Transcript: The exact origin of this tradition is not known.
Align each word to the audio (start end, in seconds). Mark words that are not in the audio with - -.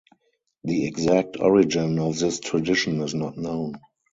The 0.63 0.87
exact 0.87 1.37
origin 1.39 1.99
of 1.99 2.17
this 2.17 2.39
tradition 2.39 3.01
is 3.03 3.13
not 3.13 3.37
known. 3.37 3.75